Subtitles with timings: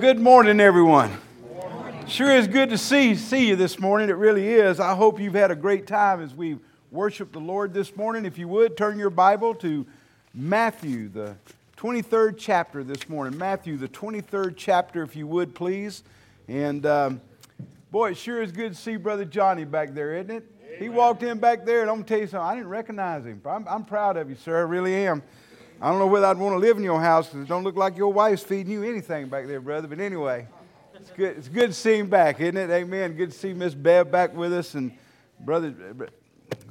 [0.00, 1.18] Good morning, everyone.
[2.06, 4.10] Sure is good to see, see you this morning.
[4.10, 4.78] It really is.
[4.78, 6.56] I hope you've had a great time as we
[6.92, 8.24] worship the Lord this morning.
[8.24, 9.84] If you would, turn your Bible to
[10.32, 11.34] Matthew, the
[11.78, 13.36] 23rd chapter this morning.
[13.36, 16.04] Matthew, the 23rd chapter, if you would, please.
[16.46, 17.20] And um,
[17.90, 20.44] boy, it sure is good to see Brother Johnny back there, isn't it?
[20.78, 22.48] He walked in back there, and I'm going to tell you something.
[22.48, 23.42] I didn't recognize him.
[23.44, 24.58] I'm, I'm proud of you, sir.
[24.58, 25.24] I really am.
[25.80, 27.76] I don't know whether I'd want to live in your house because it don't look
[27.76, 29.86] like your wife's feeding you anything back there, brother.
[29.86, 30.48] But anyway,
[30.94, 31.36] it's good.
[31.36, 32.68] It's good to see him back, isn't it?
[32.68, 33.12] Amen.
[33.12, 34.90] Good to see Miss Bev back with us, and
[35.38, 35.72] brother.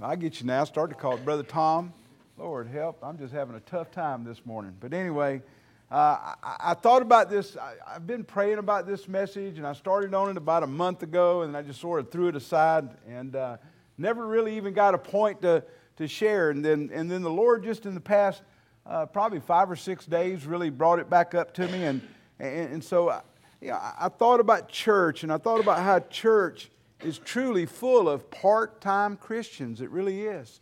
[0.02, 0.66] I get you now.
[0.66, 1.94] Start to call it brother Tom.
[2.38, 3.00] Lord help.
[3.02, 4.76] I'm just having a tough time this morning.
[4.78, 5.42] But anyway,
[5.90, 7.56] uh, I, I, thought about this.
[7.56, 11.04] I, have been praying about this message, and I started on it about a month
[11.04, 13.56] ago, and I just sort of threw it aside and uh,
[13.98, 15.64] never really even got a point to
[15.96, 16.50] to share.
[16.50, 18.42] And then and then the Lord just in the past
[18.88, 21.84] uh, probably five or six days really brought it back up to me.
[21.84, 22.02] And,
[22.40, 23.22] and, and so I,
[23.62, 26.70] you know, I thought about church and I thought about how church
[27.04, 29.82] is truly full of part time Christians.
[29.82, 30.62] It really is.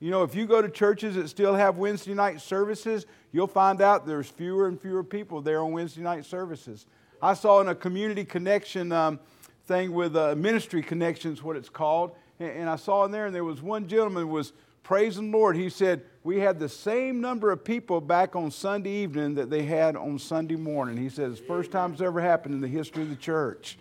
[0.00, 3.82] You know, if you go to churches that still have Wednesday night services, you'll find
[3.82, 6.86] out there's fewer and fewer people there on Wednesday night services.
[7.20, 9.18] I saw in a community connection um,
[9.66, 13.42] thing with ministry connections, what it's called, and, and I saw in there, and there
[13.42, 14.52] was one gentleman was
[14.88, 15.54] praising the Lord.
[15.54, 19.64] He said, We had the same number of people back on Sunday evening that they
[19.64, 20.96] had on Sunday morning.
[20.96, 23.76] He says, First time it's ever happened in the history of the church.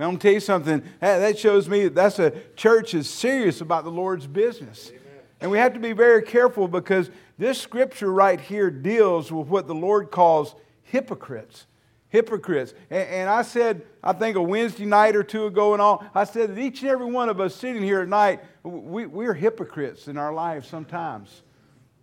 [0.00, 0.82] Now, I'm going to tell you something.
[0.98, 4.88] That shows me that that's a church is serious about the Lord's business.
[4.88, 5.02] Amen.
[5.40, 9.68] And we have to be very careful because this scripture right here deals with what
[9.68, 11.66] the Lord calls hypocrites
[12.08, 12.74] hypocrites.
[12.90, 16.24] And, and, I said, I think a Wednesday night or two ago and all, I
[16.24, 20.16] said that each and every one of us sitting here tonight, we, we're hypocrites in
[20.16, 21.42] our lives sometimes.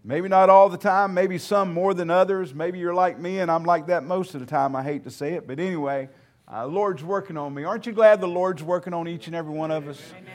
[0.03, 2.53] Maybe not all the time, maybe some more than others.
[2.53, 4.75] Maybe you're like me and I'm like that most of the time.
[4.75, 6.09] I hate to say it, but anyway,
[6.51, 7.63] uh, Lord's working on me.
[7.63, 9.99] Aren't you glad the Lord's working on each and every one of us?
[10.15, 10.31] Amen.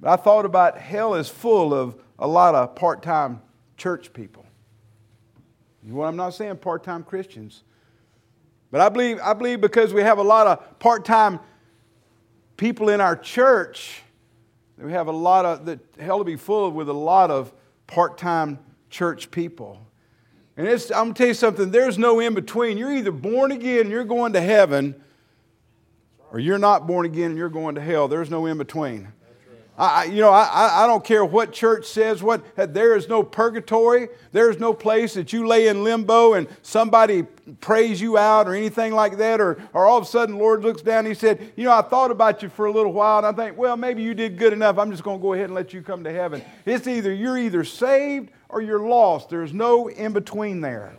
[0.00, 3.42] But I thought about hell is full of a lot of part time
[3.76, 4.46] church people.
[5.82, 6.56] You know what I'm not saying?
[6.56, 7.64] Part time Christians.
[8.70, 11.40] But I believe, I believe because we have a lot of part time
[12.56, 14.02] people in our church,
[14.76, 17.52] we have a lot of, the hell to be full with a lot of
[17.86, 18.58] part time
[18.90, 19.86] church people.
[20.56, 22.78] And it's, I'm going to tell you something, there's no in between.
[22.78, 24.94] You're either born again you're going to heaven,
[26.30, 28.08] or you're not born again and you're going to hell.
[28.08, 29.08] There's no in between.
[29.78, 32.44] I, you know, I, I don't care what church says what.
[32.56, 34.08] There is no purgatory.
[34.32, 37.22] There is no place that you lay in limbo and somebody
[37.60, 39.40] prays you out or anything like that.
[39.40, 41.82] Or, or all of a sudden, Lord looks down and He said, You know, I
[41.82, 44.52] thought about you for a little while and I think, well, maybe you did good
[44.52, 44.78] enough.
[44.78, 46.42] I'm just going to go ahead and let you come to heaven.
[46.66, 49.30] It's either you're either saved or you're lost.
[49.30, 50.96] There's no in between there.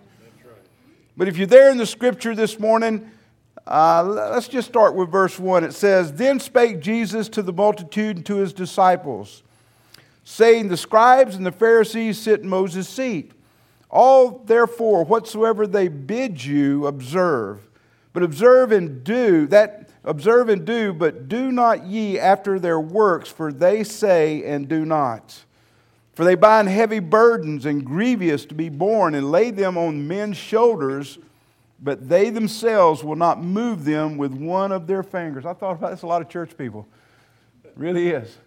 [1.17, 3.11] But if you're there in the scripture this morning,
[3.67, 5.63] uh, let's just start with verse 1.
[5.63, 9.43] It says, Then spake Jesus to the multitude and to his disciples,
[10.23, 13.31] saying, The scribes and the Pharisees sit in Moses' seat.
[13.89, 17.59] All therefore, whatsoever they bid you, observe.
[18.13, 23.29] But observe and do, that observe and do, but do not ye after their works,
[23.29, 25.43] for they say and do not.
[26.13, 30.37] For they bind heavy burdens and grievous to be borne, and lay them on men's
[30.37, 31.17] shoulders
[31.81, 35.45] but they themselves will not move them with one of their fingers.
[35.45, 36.87] I thought about this a lot of church people.
[37.63, 38.37] It really is.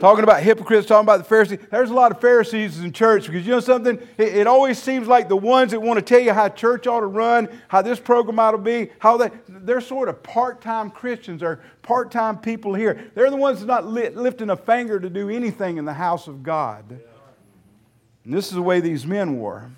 [0.00, 1.58] Talking about hypocrites, talking about the Pharisees.
[1.70, 3.98] There's a lot of Pharisees in church because you know something?
[4.18, 7.00] It, it, always seems like the ones that want to tell you how church ought
[7.00, 10.90] to run, how this program ought to be, how they, they're sort of part time
[10.90, 13.10] Christians or part time people here.
[13.14, 16.42] They're the ones that not lifting a finger to do anything in the house of
[16.42, 17.00] God.
[18.24, 19.70] And this is the way these men were.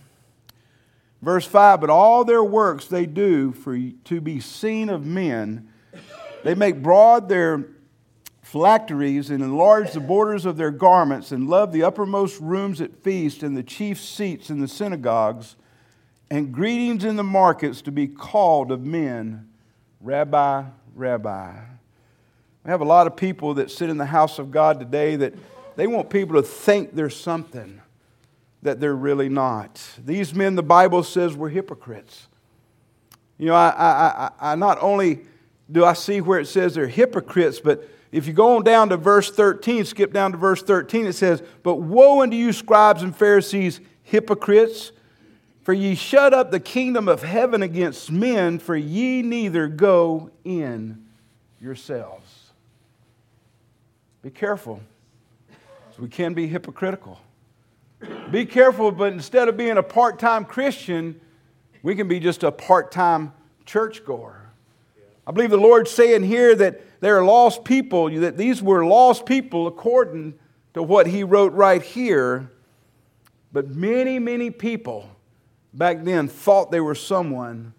[1.23, 5.69] Verse 5 But all their works they do for to be seen of men.
[6.45, 7.67] They make broad their
[8.43, 13.43] phylacteries and enlarge the borders of their garments and love the uppermost rooms at feasts
[13.43, 15.57] and the chief seats in the synagogues
[16.31, 19.49] and greetings in the markets to be called of men,
[20.01, 20.65] Rabbi,
[20.95, 21.55] Rabbi.
[22.65, 25.35] We have a lot of people that sit in the house of God today that
[25.77, 27.81] they want people to think there's something
[28.67, 29.81] that they're really not.
[30.05, 32.27] These men, the Bible says, were hypocrites.
[33.39, 35.21] You know, I, I, I, I not only
[35.71, 38.97] do I see where it says they're hypocrites, but if you go on down to
[38.97, 43.17] verse 13, skip down to verse 13, it says, But woe unto you, scribes and
[43.17, 44.93] Pharisees, hypocrites!
[45.63, 51.05] For ye shut up the kingdom of heaven against men, for ye neither go in
[51.61, 52.53] yourselves.
[54.23, 54.81] Be careful,
[55.99, 57.21] we can be hypocritical.
[58.31, 61.21] Be careful, but instead of being a part time Christian,
[61.83, 63.33] we can be just a part time
[63.65, 64.51] churchgoer.
[65.27, 69.27] I believe the Lord's saying here that there are lost people, that these were lost
[69.27, 70.35] people according
[70.75, 72.51] to what He wrote right here.
[73.53, 75.09] But many, many people
[75.73, 77.73] back then thought they were someone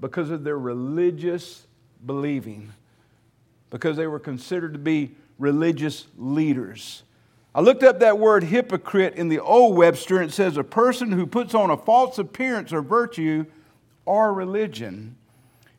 [0.00, 1.66] because of their religious
[2.06, 2.72] believing,
[3.68, 7.02] because they were considered to be religious leaders.
[7.54, 11.10] I looked up that word hypocrite in the old Webster, and it says a person
[11.10, 13.44] who puts on a false appearance or virtue
[14.04, 15.16] or religion.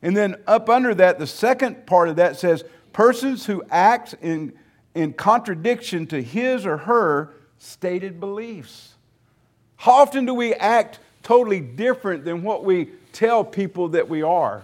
[0.01, 4.53] And then up under that, the second part of that says persons who act in,
[4.95, 8.95] in contradiction to his or her stated beliefs.
[9.77, 14.63] How often do we act totally different than what we tell people that we are?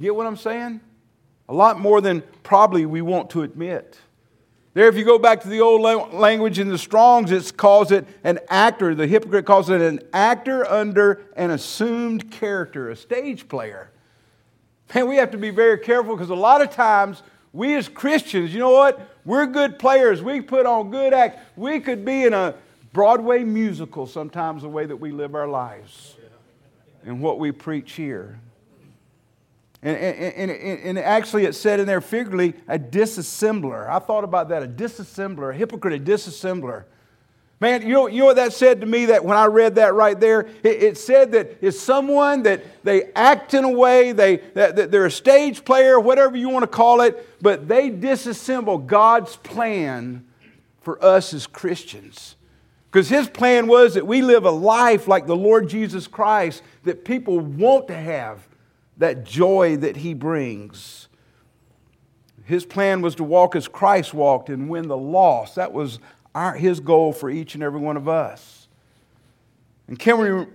[0.00, 0.80] Get what I'm saying?
[1.48, 3.98] A lot more than probably we want to admit.
[4.78, 5.80] There, if you go back to the old
[6.12, 8.94] language in the Strongs, it calls it an actor.
[8.94, 13.90] The hypocrite calls it an actor under an assumed character, a stage player.
[14.94, 18.54] And we have to be very careful because a lot of times we as Christians,
[18.54, 19.00] you know what?
[19.24, 20.22] We're good players.
[20.22, 21.42] We put on good acts.
[21.56, 22.54] We could be in a
[22.92, 26.14] Broadway musical sometimes the way that we live our lives
[27.04, 28.38] and what we preach here.
[29.80, 33.88] And, and, and, and, actually, it said in there figuratively, a disassembler.
[33.88, 36.84] I thought about that, a disassembler, a hypocrite, a disassembler.
[37.60, 39.94] Man, you know, you know what that said to me that when I read that
[39.94, 40.42] right there?
[40.62, 44.90] It, it said that it's someone that they act in a way, they, that, that
[44.90, 50.24] they're a stage player, whatever you want to call it, but they disassemble God's plan
[50.80, 52.36] for us as Christians.
[52.90, 57.04] Because his plan was that we live a life like the Lord Jesus Christ that
[57.04, 58.46] people want to have
[58.98, 61.08] that joy that he brings.
[62.44, 65.54] His plan was to walk as Christ walked and win the lost.
[65.54, 65.98] That was
[66.34, 68.68] our, his goal for each and every one of us.
[69.86, 70.46] And can, we,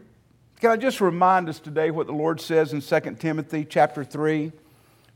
[0.60, 4.52] can I just remind us today what the Lord says in 2 Timothy chapter 3?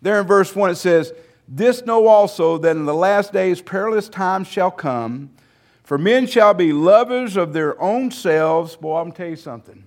[0.02, 1.14] There in verse 1 it says,
[1.48, 5.32] This know also that in the last days perilous times shall come,
[5.84, 8.76] for men shall be lovers of their own selves.
[8.76, 9.87] Boy, I'm tell you something.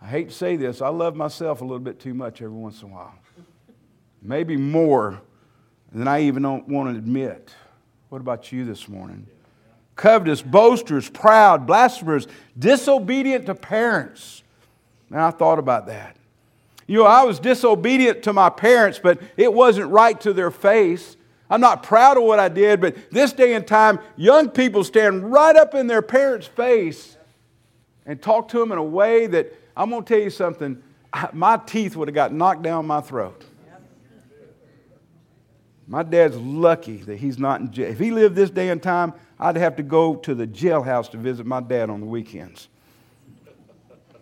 [0.00, 2.82] I hate to say this, I love myself a little bit too much every once
[2.82, 3.14] in a while.
[4.22, 5.20] Maybe more
[5.92, 7.50] than I even want to admit.
[8.08, 9.26] What about you this morning?
[9.96, 12.28] Covetous, boasters, proud, blasphemers,
[12.58, 14.42] disobedient to parents.
[15.10, 16.16] Now, I thought about that.
[16.86, 21.16] You know, I was disobedient to my parents, but it wasn't right to their face.
[21.50, 25.30] I'm not proud of what I did, but this day and time, young people stand
[25.30, 27.16] right up in their parents' face
[28.06, 30.82] and talk to them in a way that I'm going to tell you something.
[31.32, 33.44] My teeth would have got knocked down my throat.
[35.86, 37.90] My dad's lucky that he's not in jail.
[37.90, 41.16] If he lived this day and time, I'd have to go to the jailhouse to
[41.16, 42.68] visit my dad on the weekends.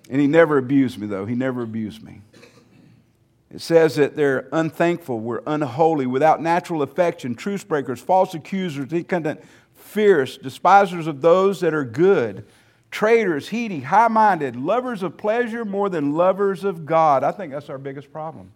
[0.08, 1.26] And he never abused me, though.
[1.26, 2.20] He never abused me.
[3.50, 9.43] It says that they're unthankful, we're unholy, without natural affection, truce breakers, false accusers, incondent,
[9.75, 12.44] fierce, despisers of those that are good
[12.96, 17.22] traitors, heedy, high minded, lovers of pleasure more than lovers of God.
[17.25, 18.52] I think that's our biggest problem.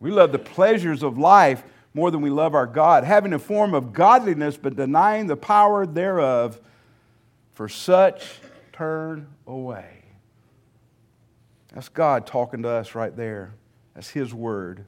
[0.00, 1.62] We love the pleasures of life
[1.94, 5.86] more than we love our God, having a form of godliness but denying the power
[5.86, 6.60] thereof.
[7.54, 8.38] For such
[8.70, 10.02] turn away.
[11.72, 13.54] That's God talking to us right there.
[13.94, 14.84] That's His word.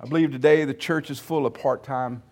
[0.00, 2.24] I believe today the church is full of part time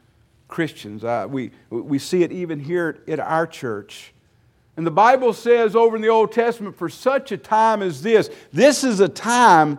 [0.48, 1.04] Christians.
[1.04, 4.11] Uh, we, we see it even here at our church.
[4.76, 8.30] And the Bible says over in the Old Testament, for such a time as this,
[8.52, 9.78] this is a time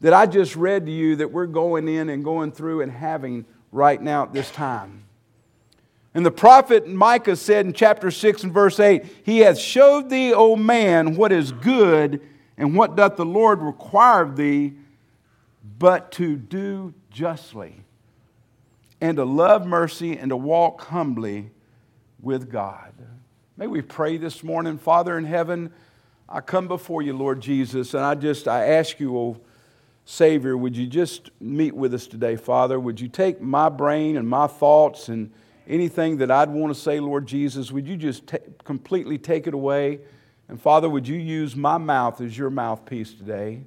[0.00, 3.44] that I just read to you that we're going in and going through and having
[3.70, 5.04] right now at this time.
[6.14, 10.32] And the prophet Micah said in chapter 6 and verse 8, He hath showed thee,
[10.32, 12.20] O man, what is good,
[12.56, 14.74] and what doth the Lord require of thee,
[15.78, 17.84] but to do justly,
[19.00, 21.50] and to love mercy, and to walk humbly
[22.20, 22.92] with God.
[23.60, 25.70] May we pray this morning, Father in heaven.
[26.26, 29.36] I come before you, Lord Jesus, and I just I ask you, oh
[30.06, 32.80] Savior, would you just meet with us today, Father?
[32.80, 35.30] Would you take my brain and my thoughts and
[35.68, 39.52] anything that I'd want to say, Lord Jesus, would you just t- completely take it
[39.52, 39.98] away?
[40.48, 43.64] And Father, would you use my mouth as your mouthpiece today?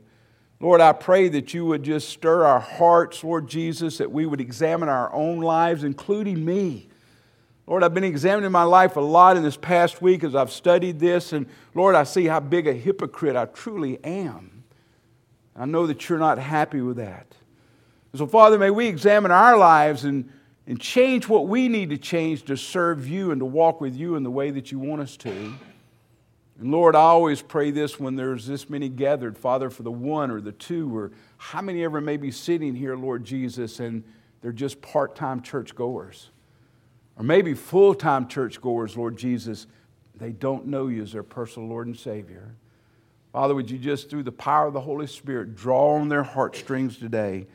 [0.59, 4.41] Lord, I pray that you would just stir our hearts, Lord Jesus, that we would
[4.41, 6.89] examine our own lives, including me.
[7.65, 10.99] Lord, I've been examining my life a lot in this past week as I've studied
[10.99, 14.63] this, and Lord, I see how big a hypocrite I truly am.
[15.55, 17.27] I know that you're not happy with that.
[18.15, 20.29] so, Father, may we examine our lives and,
[20.67, 24.15] and change what we need to change to serve you and to walk with you
[24.15, 25.53] in the way that you want us to.
[26.59, 30.31] And Lord, I always pray this when there's this many gathered, Father, for the one
[30.31, 34.03] or the two or how many ever may be sitting here, Lord Jesus, and
[34.41, 36.29] they're just part time churchgoers.
[37.17, 39.67] Or maybe full time churchgoers, Lord Jesus,
[40.15, 42.55] they don't know you as their personal Lord and Savior.
[43.31, 46.97] Father, would you just, through the power of the Holy Spirit, draw on their heartstrings
[46.97, 47.47] today?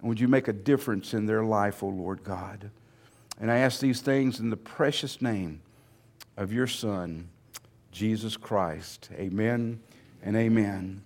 [0.00, 2.70] And would you make a difference in their life, O oh Lord God?
[3.40, 5.60] And I ask these things in the precious name
[6.36, 7.28] of your Son,
[7.90, 9.10] Jesus Christ.
[9.14, 9.80] Amen
[10.22, 11.02] and amen.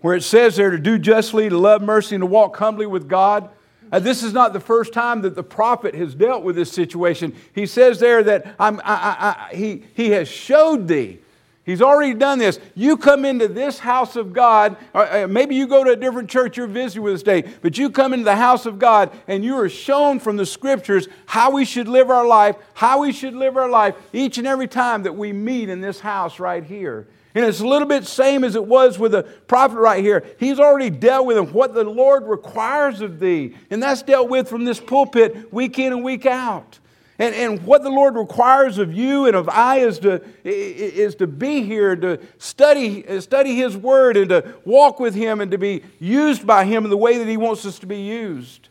[0.00, 3.08] Where it says there to do justly, to love mercy, and to walk humbly with
[3.08, 3.50] God.
[3.90, 7.34] Uh, this is not the first time that the prophet has dealt with this situation.
[7.54, 11.20] He says there that I, I, he, he has showed thee
[11.68, 12.58] He's already done this.
[12.74, 16.56] You come into this house of God, uh, maybe you go to a different church
[16.56, 19.54] you're visiting with this day, but you come into the house of God and you
[19.58, 23.58] are shown from the scriptures how we should live our life, how we should live
[23.58, 27.06] our life each and every time that we meet in this house right here.
[27.34, 30.24] And it's a little bit same as it was with the prophet right here.
[30.38, 33.54] He's already dealt with what the Lord requires of thee.
[33.70, 36.78] And that's dealt with from this pulpit week in and week out.
[37.18, 41.26] And, and what the Lord requires of you and of I is to, is to
[41.26, 45.82] be here, to study, study His Word, and to walk with Him, and to be
[45.98, 48.68] used by Him in the way that He wants us to be used.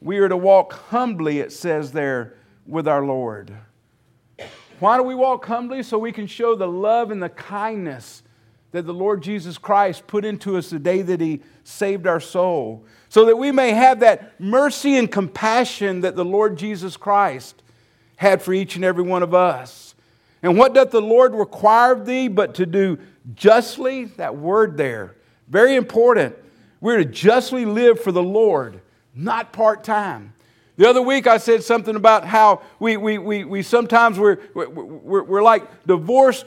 [0.00, 2.34] We are to walk humbly, it says there,
[2.66, 3.52] with our Lord.
[4.80, 5.82] Why do we walk humbly?
[5.82, 8.22] So we can show the love and the kindness
[8.72, 12.84] that the Lord Jesus Christ put into us the day that He saved our soul
[13.08, 17.62] so that we may have that mercy and compassion that the Lord Jesus Christ
[18.16, 19.94] had for each and every one of us.
[20.42, 22.98] And what doth the Lord require of thee but to do
[23.34, 24.04] justly?
[24.04, 25.16] That word there,
[25.48, 26.36] very important.
[26.80, 28.80] We're to justly live for the Lord,
[29.14, 30.34] not part time.
[30.78, 35.24] The other week I said something about how we, we, we, we sometimes we're, we're,
[35.24, 36.46] we're like divorced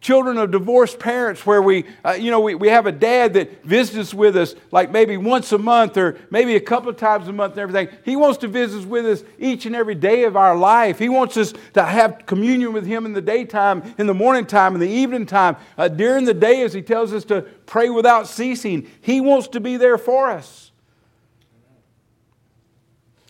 [0.00, 3.62] children of divorced parents where we, uh, you know, we, we have a dad that
[3.62, 7.32] visits with us like maybe once a month or maybe a couple of times a
[7.32, 7.94] month and everything.
[8.06, 10.98] He wants to visit with us each and every day of our life.
[10.98, 14.72] He wants us to have communion with him in the daytime, in the morning time,
[14.72, 18.28] in the evening time, uh, during the day as he tells us to pray without
[18.28, 18.90] ceasing.
[19.02, 20.65] He wants to be there for us.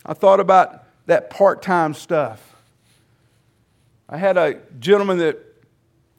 [0.07, 2.55] I thought about that part-time stuff.
[4.07, 5.37] I had a gentleman that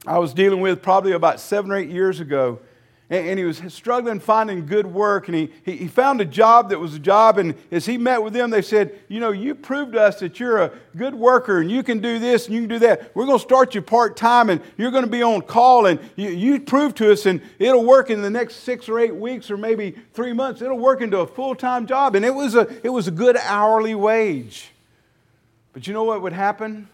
[0.07, 2.61] I was dealing with probably about seven or eight years ago.
[3.11, 5.29] And, he was struggling finding good work.
[5.29, 7.39] And he, he, found a job that was a job.
[7.39, 10.39] And as he met with them, they said, You know, you proved to us that
[10.39, 13.15] you're a good worker and you can do this and you can do that.
[13.15, 15.87] We're going to start you part time and you're going to be on call.
[15.87, 19.17] And you, you prove to us, and it'll work in the next six or eight
[19.17, 20.61] weeks or maybe three months.
[20.61, 22.15] It'll work into a full time job.
[22.15, 24.69] And it was, a, it was a good hourly wage.
[25.73, 26.89] But you know what would happen?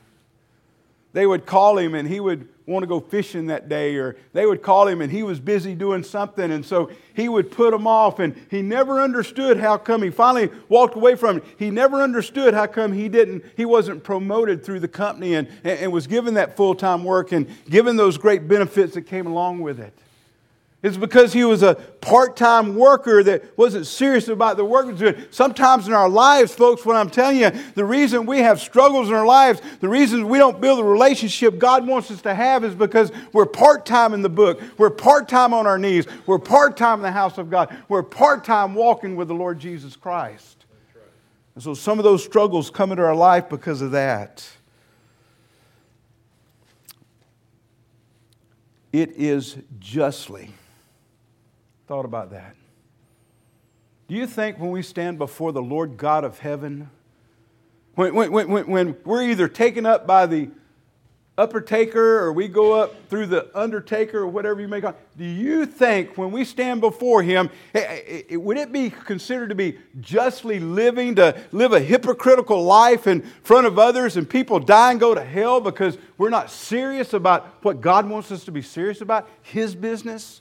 [1.13, 4.47] They would call him and he would want to go fishing that day, or they
[4.47, 7.87] would call him and he was busy doing something, and so he would put them
[7.87, 8.19] off.
[8.19, 11.45] And he never understood how come he finally walked away from it.
[11.59, 15.93] He never understood how come he didn't, he wasn't promoted through the company and, and
[15.93, 19.79] was given that full time work and given those great benefits that came along with
[19.79, 19.99] it.
[20.85, 24.91] It's because he was a part time worker that wasn't serious about the work he
[24.93, 25.17] was doing.
[25.31, 29.15] Sometimes in our lives, folks, what I'm telling you, the reason we have struggles in
[29.15, 32.75] our lives, the reason we don't build the relationship God wants us to have is
[32.75, 34.61] because we're part time in the book.
[34.77, 36.07] We're part time on our knees.
[36.27, 37.75] We're part time in the house of God.
[37.89, 40.67] We're part time walking with the Lord Jesus Christ.
[41.55, 44.47] And so some of those struggles come into our life because of that.
[48.93, 50.51] It is justly
[51.87, 52.57] thought about that.
[54.09, 56.91] Do you think when we stand before the Lord God of heaven,
[57.95, 60.51] when, when, when, when we're either taken up by the
[61.37, 64.97] upper taker or we go up through the undertaker or whatever you may call it,
[65.19, 69.49] do you think when we stand before him, eh, eh, eh, would it be considered
[69.49, 74.61] to be justly living, to live a hypocritical life in front of others and people
[74.61, 78.53] die and go to hell because we're not serious about what God wants us to
[78.53, 80.41] be serious about, his business?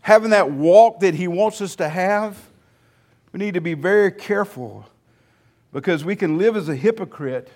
[0.00, 2.38] Having that walk that He wants us to have,
[3.32, 4.86] we need to be very careful
[5.72, 7.48] because we can live as a hypocrite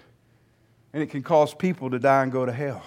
[0.92, 2.82] and it can cause people to die and go to hell.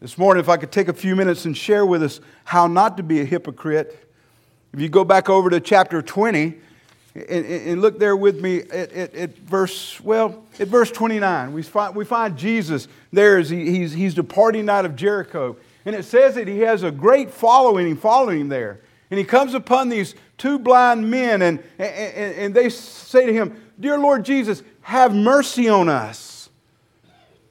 [0.00, 2.96] This morning, if I could take a few minutes and share with us how not
[2.96, 4.06] to be a hypocrite,
[4.72, 6.54] if you go back over to chapter 20
[7.14, 11.62] and, and look there with me at, at, at, verse, well, at verse 29, we
[11.62, 15.56] find, we find Jesus there as he, he's, he's departing out of Jericho.
[15.86, 18.80] And it says that he has a great following following him there.
[19.08, 23.62] And he comes upon these two blind men, and, and, and they say to him,
[23.78, 26.50] Dear Lord Jesus, have mercy on us.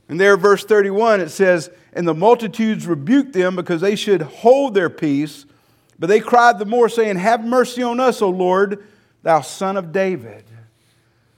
[0.09, 4.73] And there, verse 31, it says, And the multitudes rebuked them because they should hold
[4.73, 5.45] their peace.
[5.97, 8.85] But they cried the more, saying, Have mercy on us, O Lord,
[9.23, 10.43] thou son of David.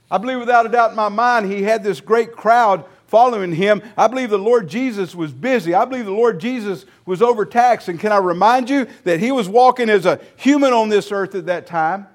[0.10, 3.82] I believe without a doubt in my mind, he had this great crowd following him.
[3.98, 5.74] I believe the Lord Jesus was busy.
[5.74, 7.88] I believe the Lord Jesus was overtaxed.
[7.88, 11.34] And can I remind you that he was walking as a human on this earth
[11.34, 12.08] at that time?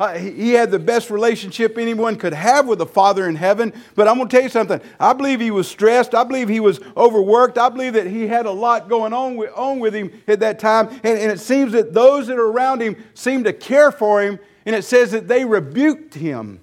[0.00, 3.72] Uh, he had the best relationship anyone could have with the Father in heaven.
[3.96, 4.80] But I'm going to tell you something.
[5.00, 6.14] I believe he was stressed.
[6.14, 7.58] I believe he was overworked.
[7.58, 10.60] I believe that he had a lot going on with, on with him at that
[10.60, 10.88] time.
[11.02, 14.38] And, and it seems that those that are around him seemed to care for him.
[14.66, 16.60] And it says that they rebuked him.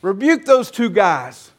[0.00, 1.50] Rebuked those two guys.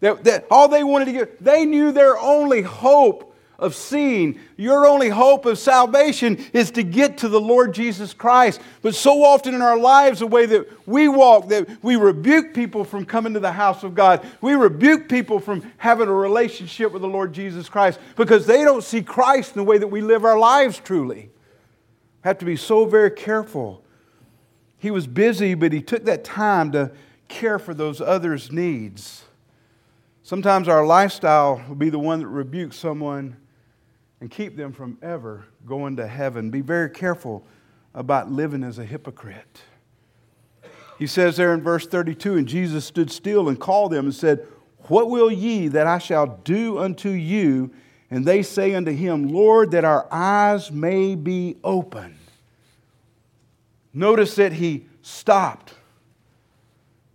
[0.00, 3.30] That, that all they wanted to get, they knew their only hope
[3.60, 4.40] of seeing.
[4.56, 8.60] Your only hope of salvation is to get to the Lord Jesus Christ.
[8.80, 12.84] But so often in our lives, the way that we walk, that we rebuke people
[12.84, 14.26] from coming to the house of God.
[14.40, 18.82] We rebuke people from having a relationship with the Lord Jesus Christ because they don't
[18.82, 21.30] see Christ in the way that we live our lives truly.
[22.22, 23.84] Have to be so very careful.
[24.78, 26.92] He was busy, but he took that time to
[27.28, 29.24] care for those others' needs.
[30.22, 33.36] Sometimes our lifestyle will be the one that rebukes someone
[34.20, 36.50] and keep them from ever going to heaven.
[36.50, 37.44] Be very careful
[37.94, 39.62] about living as a hypocrite.
[40.98, 44.46] He says there in verse 32 And Jesus stood still and called them and said,
[44.88, 47.70] What will ye that I shall do unto you?
[48.10, 52.16] And they say unto him, Lord, that our eyes may be opened.
[53.94, 55.74] Notice that he stopped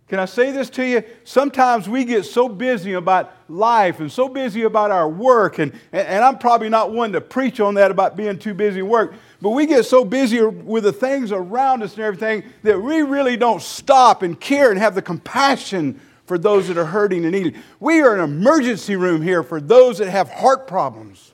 [0.08, 1.02] can I say this to you?
[1.24, 6.24] Sometimes we get so busy about life and so busy about our work, and, and
[6.24, 9.50] I'm probably not one to preach on that about being too busy in work, but
[9.50, 13.60] we get so busy with the things around us and everything that we really don't
[13.60, 17.60] stop and care and have the compassion for those that are hurting and needing.
[17.80, 21.32] We are an emergency room here for those that have heart problems.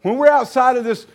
[0.00, 1.06] When we're outside of this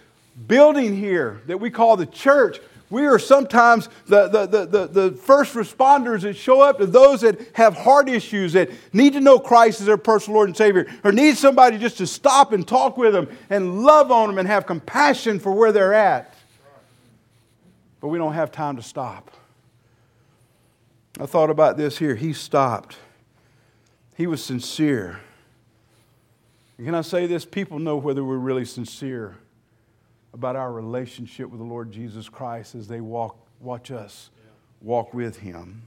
[0.48, 2.60] building here that we call the church,
[2.92, 7.40] we are sometimes the, the, the, the, first responders that show up to those that
[7.54, 11.14] have heart issues, that need to know Christ as their personal Lord and Savior, or
[11.14, 14.68] need somebody just to stop and talk with them and love on them and have
[14.68, 16.36] compassion for where they're at.
[18.01, 19.32] But we don't have time to stop.
[21.18, 22.16] I thought about this here.
[22.16, 22.98] He stopped,
[24.18, 25.22] he was sincere.
[26.77, 27.46] can I say this?
[27.46, 29.38] People know whether we're really sincere
[30.33, 34.29] about our relationship with the Lord Jesus Christ as they walk, watch us
[34.81, 35.83] walk with Him.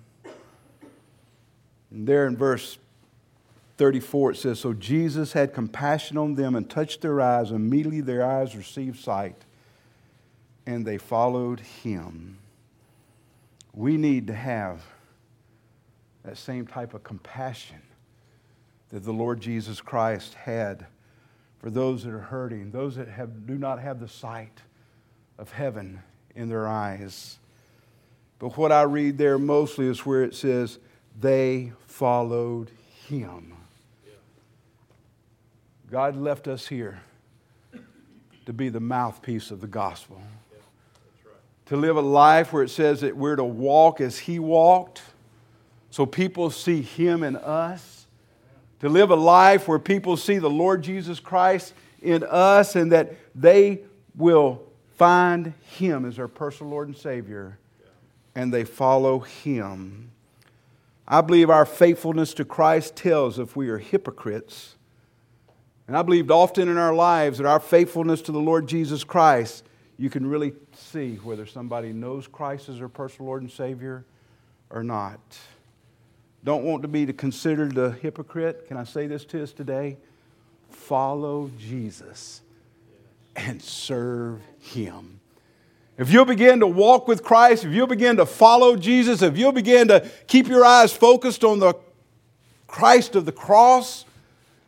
[1.91, 2.79] And there in verse
[3.77, 7.51] 34 it says, So Jesus had compassion on them and touched their eyes.
[7.51, 9.37] Immediately their eyes received sight,
[10.67, 12.39] and they followed Him.
[13.73, 14.85] We need to have
[16.25, 17.83] that same type of compassion
[18.91, 20.87] that the Lord Jesus Christ had
[21.65, 24.61] for those that are hurting, those that have, do not have the sight
[25.39, 25.99] of heaven
[26.37, 27.39] in their eyes.
[28.39, 30.79] But what I read there mostly is where it says,
[31.19, 32.71] they followed
[33.09, 33.55] him.
[35.91, 37.01] God left us here
[38.45, 40.21] to be the mouthpiece of the gospel.
[41.65, 45.01] To live a life where it says that we're to walk as he walked,
[45.91, 47.94] so people see him in us
[48.85, 53.15] to live a life where people see the Lord Jesus Christ in us and that
[53.35, 53.81] they
[54.15, 54.63] will
[54.97, 57.59] find Him as their personal Lord and Savior
[58.35, 60.11] and they follow Him.
[61.09, 64.77] I believe our faithfulness to Christ tells if we are hypocrites.
[65.89, 69.65] And I believe often in our lives that our faithfulness to the Lord Jesus Christ,
[69.97, 74.05] you can really see whether somebody knows Christ as their personal Lord and Savior
[74.69, 75.21] or not
[76.45, 79.97] don't want to be considered a hypocrite, can I say this to us today?
[80.69, 82.43] Follow Jesus
[83.35, 85.21] and serve Him.
[85.97, 89.53] If you'll begin to walk with Christ, if you'll begin to follow Jesus, if you'll
[89.53, 91.75] begin to keep your eyes focused on the
[92.67, 94.05] Christ of the cross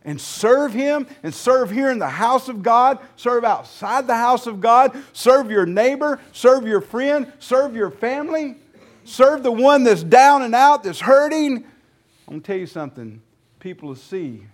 [0.05, 4.47] and serve Him and serve here in the house of God, serve outside the house
[4.47, 8.57] of God, serve your neighbor, serve your friend, serve your family,
[9.07, 11.59] Serve the one that's down and out, that's hurting.
[11.59, 11.65] I'm
[12.27, 13.23] going to tell you something.
[13.61, 14.45] People will see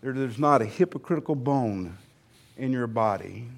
[0.00, 1.98] there's not a hypocritical bone
[2.56, 3.48] in your body.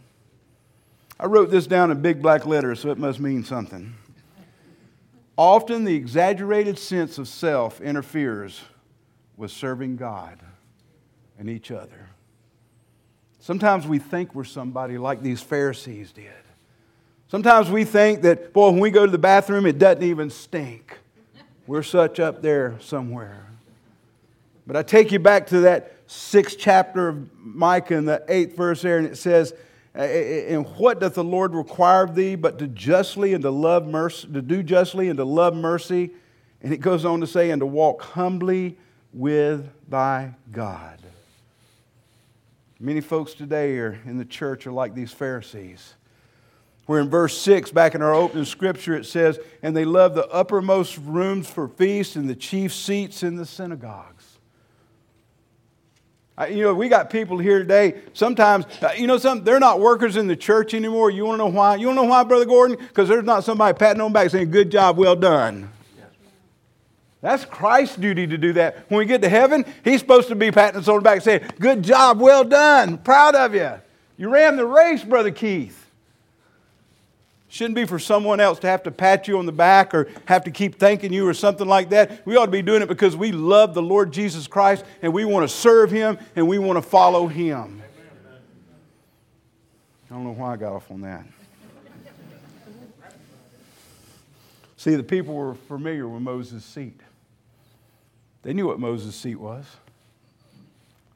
[1.21, 3.95] I wrote this down in big black letters, so it must mean something.
[5.37, 8.61] Often the exaggerated sense of self interferes
[9.37, 10.39] with serving God
[11.39, 12.09] and each other.
[13.39, 16.33] Sometimes we think we're somebody like these Pharisees did.
[17.29, 20.99] Sometimes we think that, boy, when we go to the bathroom, it doesn't even stink.
[21.67, 23.47] We're such up there somewhere.
[24.67, 28.81] But I take you back to that sixth chapter of Micah in the eighth verse
[28.81, 29.53] there, and it says,
[29.95, 34.29] and what doth the Lord require of thee but to justly and to love mercy,
[34.33, 36.11] to do justly and to love mercy?
[36.63, 38.79] And it goes on to say, and to walk humbly
[39.13, 40.99] with thy God.
[42.81, 45.95] Many folks today are in the church are like these Pharisees.
[46.89, 50.27] Where in verse 6, back in our opening scripture, it says, And they love the
[50.29, 54.39] uppermost rooms for feasts and the chief seats in the synagogues.
[56.49, 58.01] You know, we got people here today.
[58.15, 61.11] Sometimes, uh, you know, some they're not workers in the church anymore.
[61.11, 61.77] You want to know why?
[61.77, 62.79] You want to know why, Brother Gordon?
[62.79, 65.69] Because there's not somebody patting on back saying, "Good job, well done."
[67.21, 68.87] That's Christ's duty to do that.
[68.89, 71.43] When we get to heaven, He's supposed to be patting us on the back saying,
[71.59, 73.73] Good job, well done, proud of you.
[74.17, 75.88] You ran the race, Brother Keith.
[77.51, 80.45] Shouldn't be for someone else to have to pat you on the back or have
[80.45, 82.27] to keep thanking you or something like that.
[82.27, 85.25] We ought to be doing it because we love the Lord Jesus Christ and we
[85.25, 87.83] want to serve Him and we want to follow Him.
[90.11, 91.25] I don't know why I got off on that.
[94.77, 97.01] See, the people were familiar with Moses' seat.
[98.43, 99.65] They knew what Moses' seat was.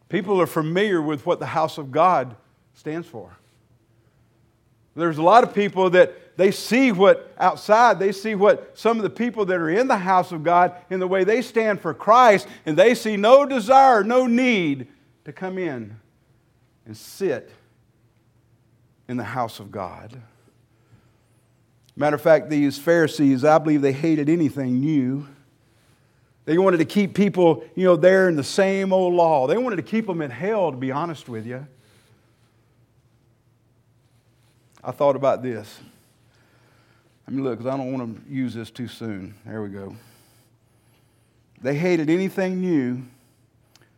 [0.08, 2.36] People are familiar with what the house of God
[2.74, 3.36] stands for.
[4.94, 9.04] There's a lot of people that they see what outside, they see what some of
[9.04, 11.94] the people that are in the house of God in the way they stand for
[11.94, 14.88] Christ, and they see no desire, no need
[15.24, 15.94] to come in
[16.84, 17.48] and sit
[19.06, 20.20] in the house of God.
[21.94, 25.28] Matter of fact, these Pharisees, I believe they hated anything new.
[26.44, 29.46] They wanted to keep people, you know, there in the same old law.
[29.46, 31.64] They wanted to keep them in hell, to be honest with you.
[34.82, 35.78] I thought about this.
[37.26, 39.34] Let me look, because I don't want to use this too soon.
[39.46, 39.94] There we go.
[41.60, 43.02] They hated anything new.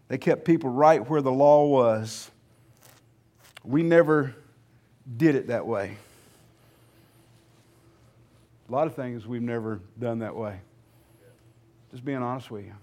[0.09, 2.31] They kept people right where the law was.
[3.65, 4.35] We never
[5.17, 5.97] did it that way.
[8.69, 10.59] A lot of things we've never done that way.
[11.91, 12.75] Just being honest with you.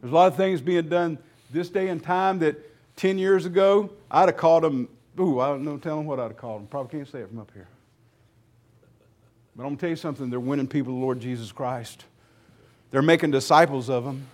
[0.00, 1.18] There's a lot of things being done
[1.50, 2.56] this day and time that
[2.96, 6.28] 10 years ago I'd have called them Ooh, I don't know, tell them what I'd
[6.28, 6.66] have called them.
[6.68, 7.68] Probably can't say it from up here.
[9.56, 10.30] But I'm going to tell you something.
[10.30, 12.04] They're winning people to the Lord Jesus Christ.
[12.90, 14.26] They're making disciples of them.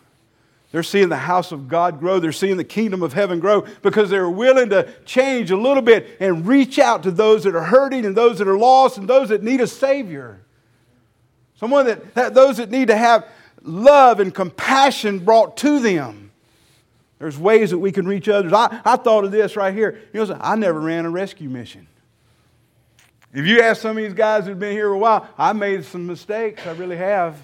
[0.72, 2.18] They're seeing the house of God grow.
[2.18, 6.16] They're seeing the kingdom of heaven grow because they're willing to change a little bit
[6.20, 9.29] and reach out to those that are hurting and those that are lost and those
[9.29, 10.40] that need a Savior.
[11.55, 13.26] Someone that, that those that need to have
[13.62, 16.31] love and compassion brought to them.
[17.18, 18.52] There's ways that we can reach others.
[18.52, 20.02] I, I thought of this right here.
[20.12, 21.87] You know, I never ran a rescue mission.
[23.33, 26.07] If you ask some of these guys who've been here a while, I made some
[26.07, 26.67] mistakes.
[26.67, 27.37] I really have.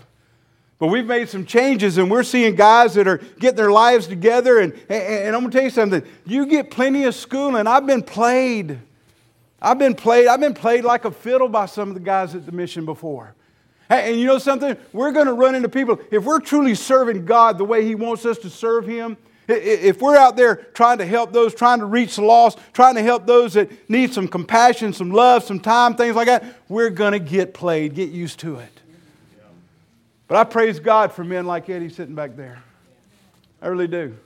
[0.78, 4.58] But we've made some changes, and we're seeing guys that are getting their lives together.
[4.58, 6.02] And, and, I'm going to tell you something.
[6.26, 7.68] You get plenty of schooling.
[7.68, 8.80] I've been played.
[9.60, 10.26] I've been played.
[10.26, 13.36] I've been played like a fiddle by some of the guys at the mission before.
[13.88, 14.76] Hey, And you know something?
[14.92, 16.00] We're going to run into people.
[16.10, 19.16] If we're truly serving God the way He wants us to serve Him,
[19.48, 23.02] if we're out there trying to help those, trying to reach the lost, trying to
[23.02, 27.12] help those that need some compassion, some love, some time, things like that, we're going
[27.12, 28.80] to get played, get used to it.
[30.28, 32.62] But I praise God for men like Eddie sitting back there.
[33.60, 34.16] I really do.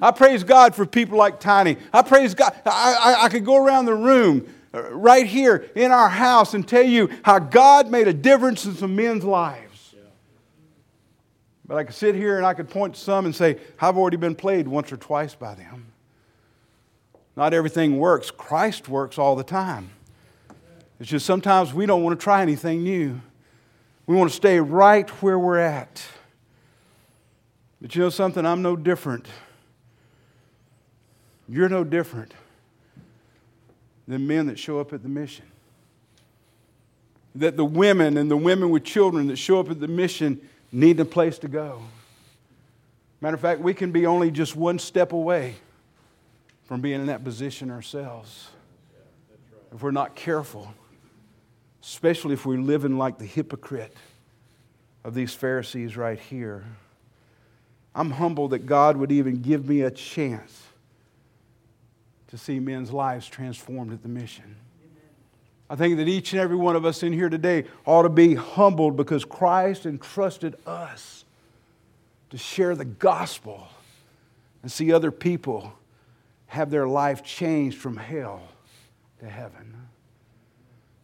[0.00, 1.76] I praise God for people like Tiny.
[1.92, 2.54] I praise God.
[2.64, 6.66] I, I, I could go around the room uh, right here in our house and
[6.66, 9.67] tell you how God made a difference in some men's lives.
[11.68, 14.16] But I could sit here and I could point to some and say, I've already
[14.16, 15.92] been played once or twice by them.
[17.36, 18.30] Not everything works.
[18.30, 19.90] Christ works all the time.
[20.98, 23.20] It's just sometimes we don't want to try anything new.
[24.06, 26.02] We want to stay right where we're at.
[27.80, 28.44] But you know something?
[28.44, 29.26] I'm no different.
[31.48, 32.32] You're no different
[34.08, 35.44] than men that show up at the mission.
[37.34, 40.40] That the women and the women with children that show up at the mission
[40.72, 41.82] need a place to go.
[43.20, 45.56] Matter of fact, we can be only just one step away
[46.64, 48.50] from being in that position ourselves
[49.74, 50.72] if we're not careful,
[51.82, 53.94] especially if we're living like the hypocrite
[55.04, 56.64] of these Pharisees right here.
[57.94, 60.62] I'm humbled that God would even give me a chance
[62.28, 64.56] to see men's lives transformed at the mission.
[65.70, 68.34] I think that each and every one of us in here today ought to be
[68.34, 71.24] humbled because Christ entrusted us
[72.30, 73.68] to share the gospel
[74.62, 75.72] and see other people
[76.46, 78.42] have their life changed from hell
[79.20, 79.74] to heaven.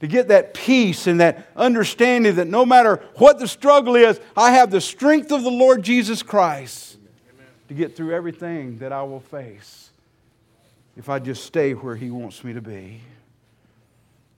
[0.00, 4.52] To get that peace and that understanding that no matter what the struggle is, I
[4.52, 6.96] have the strength of the Lord Jesus Christ
[7.68, 9.90] to get through everything that I will face
[10.96, 13.00] if I just stay where He wants me to be.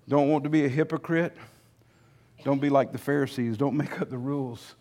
[0.09, 1.37] Don't want to be a hypocrite.
[2.45, 3.57] Don't be like the Pharisees.
[3.57, 4.75] Don't make up the rules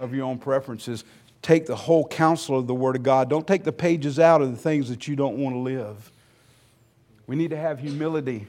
[0.00, 1.04] of your own preferences.
[1.42, 3.30] Take the whole counsel of the Word of God.
[3.30, 6.10] Don't take the pages out of the things that you don't want to live.
[7.26, 8.46] We need to have humility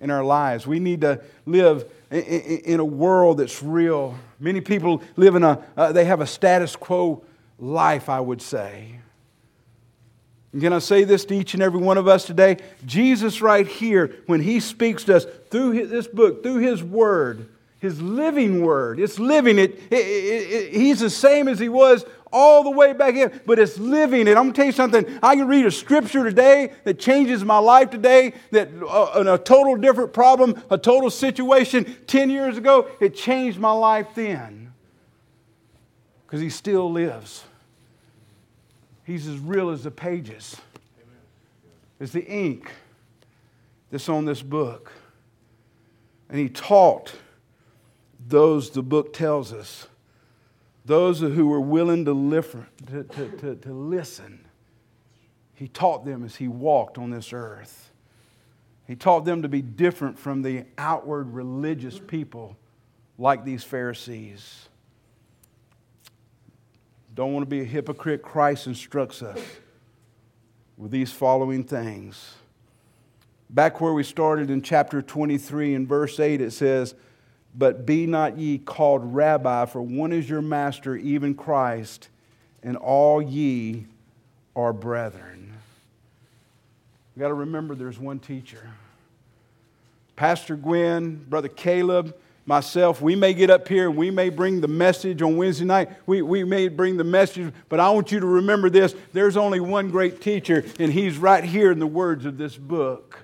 [0.00, 0.66] in our lives.
[0.66, 4.16] We need to live in a world that's real.
[4.38, 7.22] Many people live in a, uh, they have a status quo
[7.58, 9.00] life, I would say.
[10.52, 12.58] And can I say this to each and every one of us today?
[12.84, 18.00] Jesus, right here, when He speaks to us through this book, through His Word, His
[18.00, 22.64] living Word, it's living it, it, it, it He's the same as He was all
[22.64, 24.36] the way back in, but it's living it.
[24.36, 25.06] I'm going to tell you something.
[25.22, 29.76] I can read a scripture today that changes my life today, that uh, a total
[29.76, 34.72] different problem, a total situation 10 years ago, it changed my life then.
[36.26, 37.44] Because he still lives.
[39.06, 40.56] He's as real as the pages,
[42.00, 42.72] as the ink
[43.90, 44.90] that's on this book.
[46.28, 47.14] And he taught
[48.28, 49.86] those the book tells us
[50.84, 52.14] those who were willing to,
[52.86, 54.44] to, to, to, to listen,
[55.54, 57.92] he taught them as he walked on this earth.
[58.88, 62.56] He taught them to be different from the outward religious people
[63.18, 64.68] like these Pharisees.
[67.16, 68.20] Don't want to be a hypocrite.
[68.20, 69.40] Christ instructs us
[70.76, 72.34] with these following things.
[73.48, 76.94] Back where we started in chapter 23 in verse 8, it says,
[77.54, 82.10] but be not ye called rabbi, for one is your master, even Christ,
[82.62, 83.86] and all ye
[84.54, 85.54] are brethren.
[87.14, 88.72] We got to remember there's one teacher.
[90.16, 92.14] Pastor Gwen, Brother Caleb,
[92.46, 95.90] myself, we may get up here and we may bring the message on Wednesday night.
[96.06, 99.60] We, we may bring the message, but I want you to remember this there's only
[99.60, 103.18] one great teacher, and he's right here in the words of this book.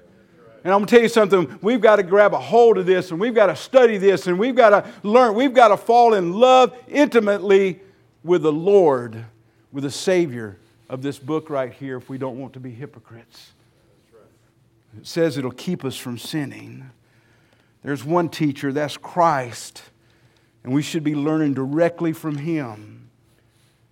[0.65, 3.11] And I'm going to tell you something, we've got to grab a hold of this
[3.11, 6.15] and we've got to study this and we've got to learn, we've got to fall
[6.15, 7.81] in love intimately
[8.23, 9.25] with the Lord,
[9.73, 10.59] with the Savior
[10.89, 13.53] of this book right here if we don't want to be hypocrites.
[14.97, 16.91] It says it'll keep us from sinning.
[17.83, 19.83] There's one teacher, that's Christ,
[20.63, 23.11] and we should be learning directly from him.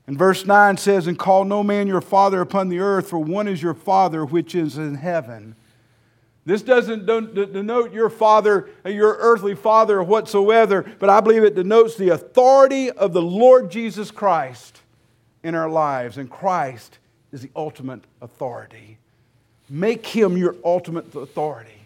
[0.07, 3.49] And verse 9 says, And call no man your father upon the earth, for one
[3.49, 5.57] is your father which is in heaven.
[6.47, 11.97] This doesn't denote your father, uh, your earthly father whatsoever, but I believe it denotes
[11.97, 14.81] the authority of the Lord Jesus Christ
[15.43, 16.17] in our lives.
[16.19, 16.99] And Christ
[17.31, 18.99] is the ultimate authority.
[19.69, 21.80] Make him your ultimate authority.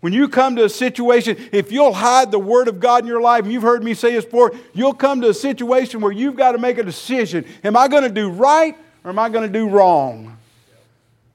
[0.00, 3.20] When you come to a situation, if you'll hide the Word of God in your
[3.20, 6.36] life, and you've heard me say this before, you'll come to a situation where you've
[6.36, 7.44] got to make a decision.
[7.64, 10.36] Am I going to do right or am I going to do wrong?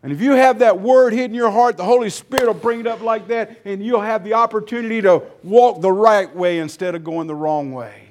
[0.02, 2.82] And if you have that word hidden in your heart, the Holy Spirit will bring
[2.82, 6.94] it up like that, and you'll have the opportunity to walk the right way instead
[6.94, 8.10] of going the wrong way.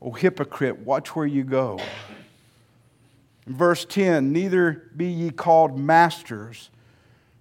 [0.00, 1.78] Oh, hypocrite, watch where you go.
[3.46, 6.70] In verse 10 Neither be ye called masters,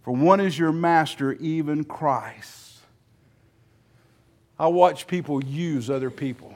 [0.03, 2.79] for one is your master, even Christ.
[4.57, 6.53] I watch people use other people.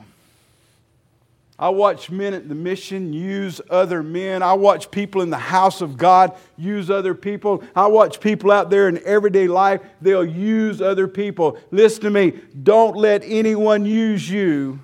[1.57, 4.43] I watch men at the mission use other men.
[4.43, 7.63] I watch people in the house of God use other people.
[7.73, 11.57] I watch people out there in everyday life, they'll use other people.
[11.71, 12.33] Listen to me.
[12.61, 14.81] Don't let anyone use you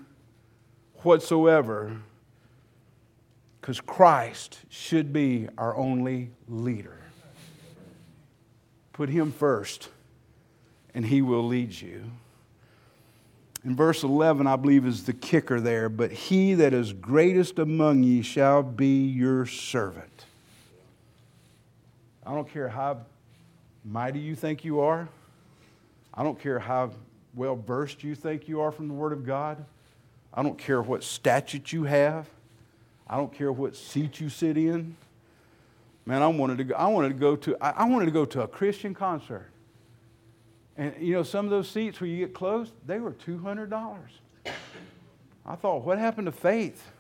[1.04, 1.98] whatsoever,
[3.60, 7.01] because Christ should be our only leader.
[9.02, 9.90] Put Him first,
[10.94, 12.04] and He will lead you.
[13.66, 15.90] In verse 11, I believe, is the kicker there.
[15.90, 20.26] But he that is greatest among ye shall be your servant.
[22.24, 23.00] I don't care how
[23.84, 25.10] mighty you think you are.
[26.14, 26.92] I don't care how
[27.34, 29.66] well versed you think you are from the Word of God.
[30.32, 32.30] I don't care what statute you have.
[33.10, 34.96] I don't care what seat you sit in.
[36.06, 38.42] Man, I wanted to go, I wanted to go to I, wanted to go to
[38.42, 39.52] a Christian concert.
[40.78, 44.00] And you know, some of those seats where you get close, they were $200.
[45.46, 46.92] I thought, what happened to faith?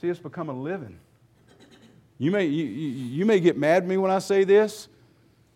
[0.00, 0.98] See, it's become a living.
[2.18, 4.88] You may, you, you may get mad at me when I say this,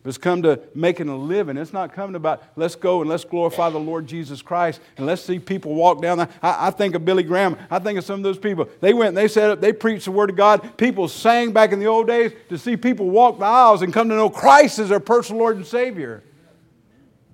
[0.04, 1.56] it's come to making a living.
[1.56, 5.22] It's not coming about let's go and let's glorify the Lord Jesus Christ and let's
[5.22, 6.28] see people walk down there.
[6.42, 7.56] I, I, think of Billy Graham.
[7.70, 8.68] I think of some of those people.
[8.80, 10.76] They went and they set up, they preached the Word of God.
[10.76, 14.08] People sang back in the old days to see people walk the aisles and come
[14.08, 16.24] to know Christ as their personal Lord and Savior.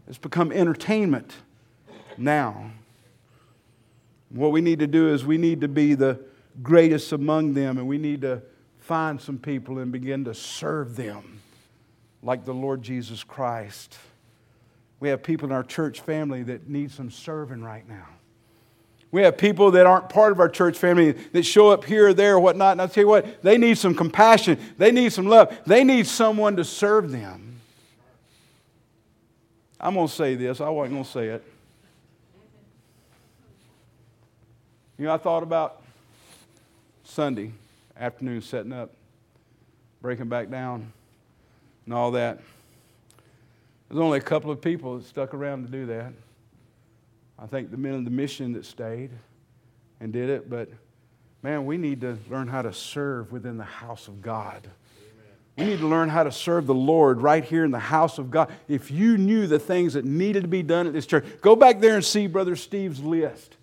[0.06, 1.34] It's become entertainment
[2.18, 2.72] now.
[4.28, 6.20] What we need to do is we need to be the
[6.62, 8.42] greatest among them, and we need to
[8.78, 11.38] find some people and begin to serve them
[12.22, 13.96] like the Lord Jesus Christ.
[15.00, 18.06] We have people in our church family that need some serving right now.
[19.10, 22.14] We have people that aren't part of our church family that show up here or
[22.14, 22.72] there or whatnot.
[22.72, 24.58] And I'll tell you what, they need some compassion.
[24.76, 25.56] They need some love.
[25.64, 27.60] They need someone to serve them.
[29.80, 30.60] I'm going to say this.
[30.60, 31.44] I wasn't going to say it.
[34.98, 35.80] You know, I thought about
[37.04, 37.52] Sunday
[37.98, 38.90] afternoon setting up,
[40.02, 40.92] breaking back down,
[41.88, 42.38] and all that.
[43.88, 46.12] There's only a couple of people that stuck around to do that.
[47.38, 49.08] I think the men of the mission that stayed
[49.98, 50.68] and did it, but
[51.42, 54.68] man, we need to learn how to serve within the house of God.
[55.56, 58.30] We need to learn how to serve the Lord right here in the house of
[58.30, 58.50] God.
[58.68, 61.80] If you knew the things that needed to be done at this church, go back
[61.80, 63.56] there and see Brother Steve's list.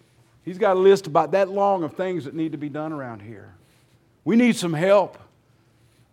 [0.43, 3.19] He's got a list about that long of things that need to be done around
[3.19, 3.53] here.
[4.23, 5.19] We need some help.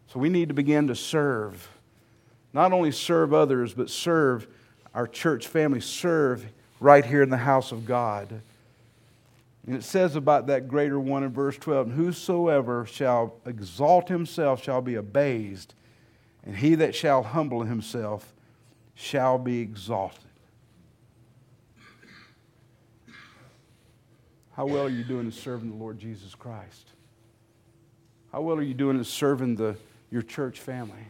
[0.09, 1.72] So we need to begin to serve.
[2.53, 4.47] Not only serve others, but serve
[4.95, 6.47] our church family, serve
[6.81, 8.43] right here in the house of God.
[9.67, 14.83] And it says about that greater one in verse 12 Whosoever shall exalt himself shall
[14.83, 15.75] be abased,
[16.45, 18.35] and he that shall humble himself
[18.95, 20.19] shall be exalted.
[24.55, 26.91] How well are you doing in serving the Lord Jesus Christ?
[28.33, 29.77] How well are you doing in serving the,
[30.11, 31.07] your church family?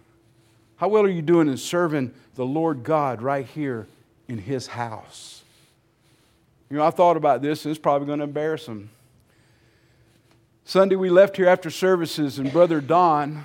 [0.83, 3.87] How well are you doing in serving the Lord God right here
[4.27, 5.45] in His house?
[6.69, 8.91] You know, I thought about this, and it's probably going to embarrass him.
[10.65, 13.45] Sunday, we left here after services, and Brother Don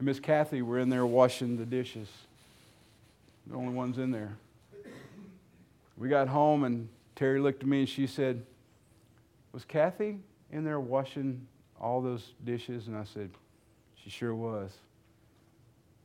[0.00, 2.08] and Miss Kathy were in there washing the dishes.
[3.46, 4.36] The only ones in there.
[5.96, 8.42] We got home, and Terry looked at me and she said,
[9.52, 10.18] was Kathy
[10.50, 11.46] in there washing
[11.80, 12.88] all those dishes?
[12.88, 13.30] And I said,
[13.94, 14.72] She sure was.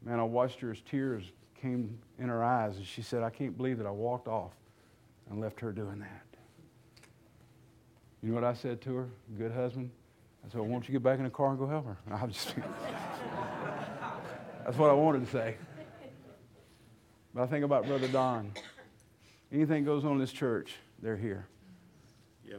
[0.05, 3.55] Man, I watched her as tears came in her eyes, and she said, I can't
[3.55, 4.51] believe that I walked off
[5.29, 6.25] and left her doing that.
[8.21, 9.09] You know what I said to her?
[9.37, 9.89] Good husband.
[10.45, 11.97] I said, well, won't you get back in the car and go help her?
[12.11, 12.55] I was just,
[14.65, 15.55] that's what I wanted to say.
[17.33, 18.51] But I think about Brother Don.
[19.51, 21.47] Anything goes on in this church, they're here.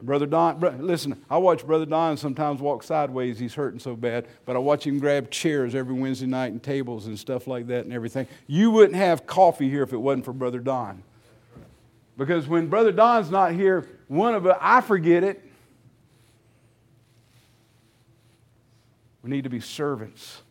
[0.01, 3.39] Brother Don, bro, listen, I watch Brother Don sometimes walk sideways.
[3.39, 7.07] He's hurting so bad, but I watch him grab chairs every Wednesday night and tables
[7.07, 8.27] and stuff like that and everything.
[8.47, 11.03] You wouldn't have coffee here if it wasn't for Brother Don.
[12.17, 15.41] Because when Brother Don's not here, one of us, I forget it.
[19.21, 20.41] We need to be servants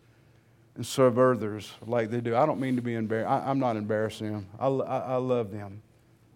[0.74, 2.35] and serve others like they do.
[2.35, 3.30] I don't mean to be embarrassed.
[3.30, 4.46] I'm not embarrassing them.
[4.59, 5.83] I, I, I love them.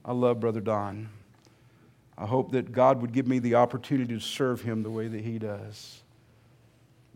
[0.05, 1.09] I love Brother Don.
[2.19, 5.25] I hope that God would give me the opportunity to serve Him the way that
[5.25, 6.03] He does.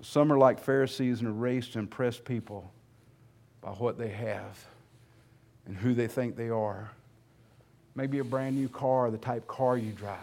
[0.01, 2.71] Some are like Pharisees in a race to impress people
[3.61, 4.65] by what they have
[5.67, 6.91] and who they think they are.
[7.95, 10.19] Maybe a brand new car, the type car you drive.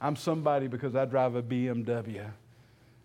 [0.00, 2.30] I'm somebody because I drive a BMW.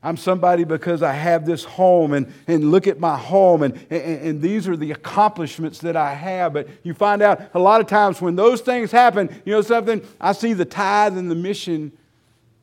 [0.04, 4.22] I'm somebody because I have this home and, and look at my home, and, and,
[4.22, 6.54] and, these are the accomplishments that I have.
[6.54, 10.06] But you find out a lot of times when those things happen, you know something?
[10.22, 11.92] I see the tithe and the mission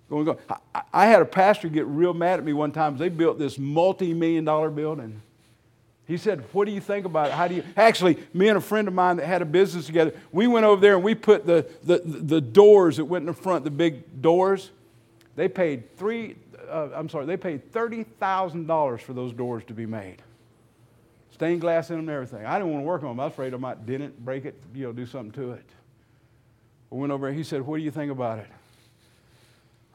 [0.08, 0.26] going.
[0.26, 0.38] going.
[0.74, 2.96] I, I had a pastor get real mad at me one time.
[2.96, 5.20] They built this multi million dollar building.
[6.06, 7.32] He said, What do you think about it?
[7.32, 10.12] How do you actually me and a friend of mine that had a business together,
[10.32, 13.32] we went over there and we put the, the, the doors that went in the
[13.32, 14.70] front, the big doors.
[15.36, 16.36] They paid three,
[16.68, 20.22] uh, I'm sorry, they paid $30,000 for those doors to be made.
[21.30, 22.46] Stained glass in them and everything.
[22.46, 23.20] I didn't want to work on them.
[23.20, 25.68] I was afraid I might dent it, break it, you know, do something to it.
[26.92, 27.34] I went over there.
[27.34, 28.46] He said, What do you think about it?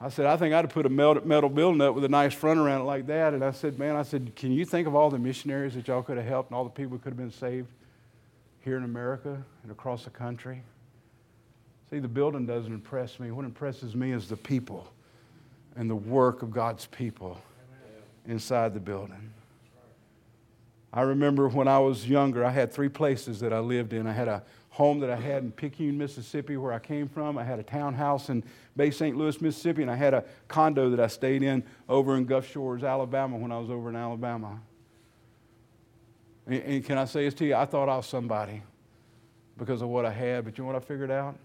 [0.01, 2.59] I said, I think I'd have put a metal building up with a nice front
[2.59, 3.33] around it like that.
[3.33, 6.01] And I said, Man, I said, can you think of all the missionaries that y'all
[6.01, 7.67] could have helped and all the people who could have been saved
[8.61, 10.61] here in America and across the country?
[11.89, 13.31] See, the building doesn't impress me.
[13.31, 14.91] What impresses me is the people
[15.75, 17.41] and the work of God's people
[18.25, 19.33] inside the building.
[20.91, 24.07] I remember when I was younger, I had three places that I lived in.
[24.07, 27.37] I had a home that I had in Picayune, Mississippi, where I came from.
[27.37, 28.43] I had a townhouse in
[28.75, 29.15] Bay St.
[29.15, 32.83] Louis, Mississippi, and I had a condo that I stayed in over in Gulf Shores,
[32.83, 34.59] Alabama, when I was over in Alabama.
[36.47, 37.55] And, and can I say this to you?
[37.55, 38.63] I thought I was somebody
[39.57, 41.37] because of what I had, but you know what I figured out?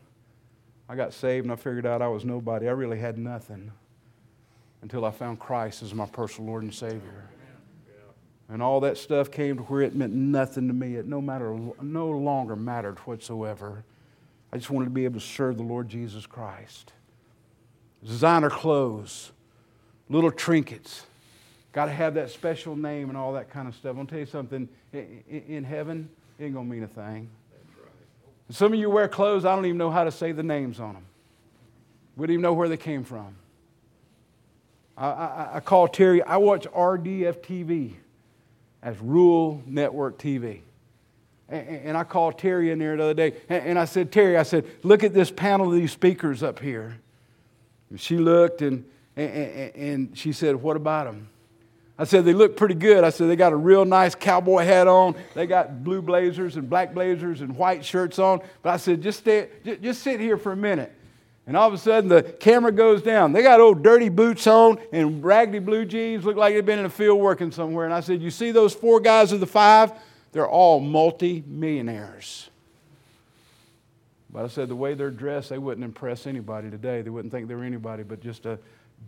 [0.89, 2.69] I got saved and I figured out I was nobody.
[2.69, 3.73] I really had nothing
[4.85, 7.25] until I found Christ as my personal Lord and Savior.
[8.51, 10.97] And all that stuff came to where it meant nothing to me.
[10.97, 13.83] It no, matter, no longer mattered whatsoever.
[14.53, 16.93] I just wanted to be able to serve the Lord Jesus Christ.
[18.05, 19.33] designer clothes,
[20.11, 21.07] little trinkets.
[21.73, 23.97] Got to have that special name and all that kind of stuff.
[23.97, 24.69] To tell you something.
[24.93, 27.31] In heaven, it ain't going to mean a thing.
[28.51, 30.93] Some of you wear clothes, I don't even know how to say the names on
[30.93, 31.07] them.
[32.17, 33.35] We don't even know where they came from.
[34.97, 37.95] I, I, I call Terry, I watch RDF TV
[38.83, 40.61] as Rural Network TV.
[41.49, 44.37] And, and I called Terry in there the other day, and, and I said, Terry,
[44.37, 46.99] I said, look at this panel of these speakers up here.
[47.91, 48.85] And she looked and,
[49.17, 51.29] and, and she said, What about them?
[51.99, 53.05] I said, They look pretty good.
[53.05, 55.15] I said, They got a real nice cowboy hat on.
[55.35, 58.41] They got blue blazers and black blazers and white shirts on.
[58.63, 59.49] But I said, Just, stay,
[59.81, 60.93] just sit here for a minute.
[61.47, 63.33] And all of a sudden, the camera goes down.
[63.33, 66.87] They got old dirty boots on and raggedy blue jeans, look like they've been in
[66.87, 67.85] a field working somewhere.
[67.85, 69.93] And I said, You see those four guys of the five?
[70.33, 72.49] They're all multi millionaires.
[74.35, 77.03] But I said, the way they're dressed, they wouldn't impress anybody today.
[77.03, 78.59] They wouldn't think they were anybody but just a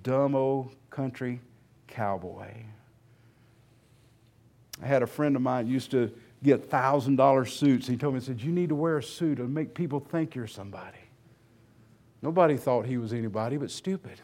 [0.04, 1.40] dumb old country
[1.88, 2.52] cowboy.
[4.80, 6.12] I had a friend of mine used to
[6.44, 7.88] get $1,000 suits.
[7.88, 10.36] He told me, he said, You need to wear a suit and make people think
[10.36, 10.98] you're somebody.
[12.22, 14.20] Nobody thought he was anybody but stupid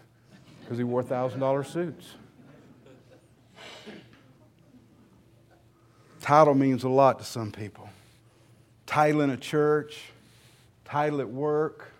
[0.60, 2.14] because he wore $1,000 suits.
[6.20, 7.88] Title means a lot to some people.
[8.86, 10.00] Title in a church,
[10.84, 11.92] title at work.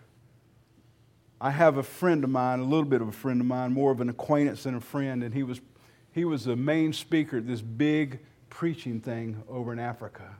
[1.41, 3.91] I have a friend of mine, a little bit of a friend of mine, more
[3.91, 5.59] of an acquaintance than a friend, and he was,
[6.13, 8.19] he was the main speaker at this big
[8.49, 10.35] preaching thing over in Africa.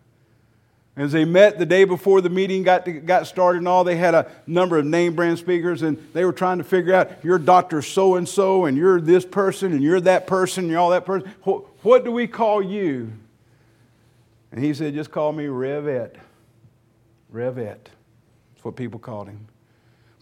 [0.96, 3.96] As they met the day before the meeting got, to, got started and all, they
[3.96, 7.40] had a number of name brand speakers and they were trying to figure out, you're
[7.40, 7.82] Dr.
[7.82, 11.06] So and so, and you're this person, and you're that person, and you're all that
[11.06, 11.32] person.
[11.44, 13.12] What, what do we call you?
[14.52, 16.18] And he said, just call me Revette.
[17.34, 17.86] Revette.
[18.54, 19.48] That's what people called him.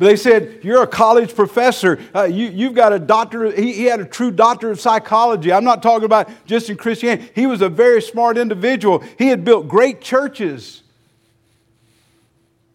[0.02, 2.00] But they said, You're a college professor.
[2.16, 3.52] Uh, you, have got a doctor.
[3.52, 5.54] He, he, had a true doctor of psychology.
[5.54, 7.30] I'm not talking about just in Christianity.
[7.36, 9.04] He was a very smart individual.
[9.20, 10.82] He had built great churches.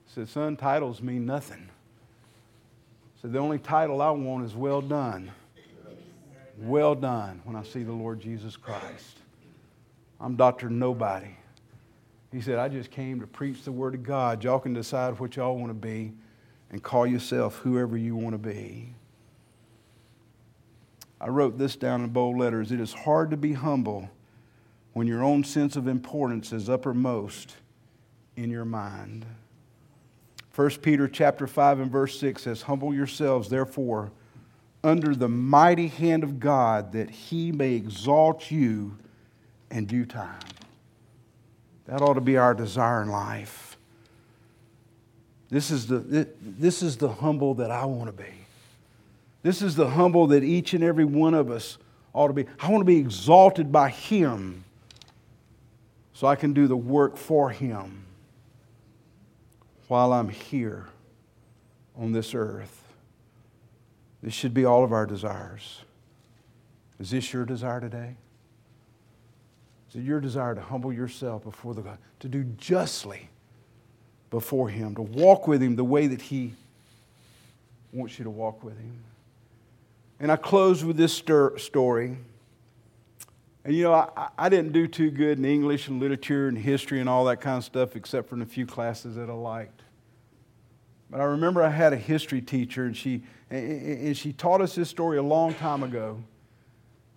[0.07, 1.69] He said, Son, titles mean nothing.
[3.17, 5.33] He said, The only title I want is well done.
[6.61, 9.19] Well done when I see the Lord Jesus Christ.
[10.21, 10.71] I'm Dr.
[10.71, 11.35] Nobody.
[12.31, 14.45] He said, I just came to preach the Word of God.
[14.45, 16.13] Y'all can decide what y'all want to be
[16.77, 18.93] and call yourself whoever you want to be.
[21.19, 22.71] I wrote this down in bold letters.
[22.71, 24.11] It is hard to be humble
[24.93, 27.57] when your own sense of importance is uppermost
[28.37, 29.25] in your mind.
[30.55, 34.13] 1 Peter chapter 5 and verse 6 says, Humble yourselves, therefore,
[34.85, 38.99] under the mighty hand of God, that he may exalt you
[39.71, 40.41] in due time.
[41.87, 43.66] That ought to be our desire in life.
[45.49, 48.33] This is the, this is the humble that I want to be.
[49.43, 51.79] This is the humble that each and every one of us
[52.13, 52.47] ought to be.
[52.59, 54.65] I want to be exalted by Him
[56.13, 58.05] so I can do the work for Him
[59.87, 60.87] while I'm here
[61.97, 62.83] on this earth.
[64.23, 65.83] This should be all of our desires.
[66.99, 68.17] Is this your desire today?
[69.91, 73.29] Is it your desire to humble yourself before the God, to do justly
[74.37, 76.53] before Him, to walk with Him the way that He
[77.91, 79.03] wants you to walk with Him?
[80.21, 82.19] And I close with this story.
[83.65, 87.01] And you know, I, I, didn't do too good in English and literature and history
[87.01, 89.81] and all that kind of stuff, except for in a few classes that I liked.
[91.09, 94.91] But I remember I had a history teacher, and she, and she taught us this
[94.91, 96.23] story a long time ago.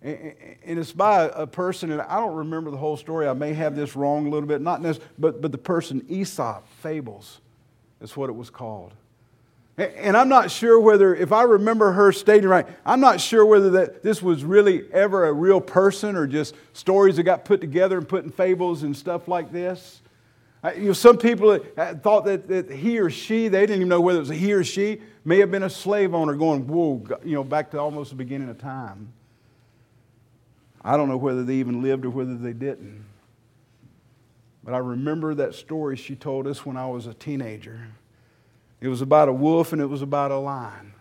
[0.02, 3.28] And it's by a person, and I don't remember the whole story.
[3.28, 6.66] I may have this wrong a little bit, not necessarily, but, but the person, Aesop
[6.82, 7.40] Fables,
[8.00, 8.94] is what it was called.
[9.76, 13.70] And I'm not sure whether, if I remember her stating right, I'm not sure whether
[13.70, 17.96] that this was really ever a real person or just stories that got put together
[17.96, 20.02] and put in fables and stuff like this.
[20.76, 21.58] You know, some people
[22.02, 24.52] thought that, that he or she, they didn't even know whether it was a he
[24.52, 28.10] or she, may have been a slave owner going, whoa, you know, back to almost
[28.10, 29.10] the beginning of time.
[30.82, 33.04] I don't know whether they even lived or whether they didn't.
[34.64, 37.88] But I remember that story she told us when I was a teenager.
[38.80, 40.92] It was about a wolf and it was about a lion.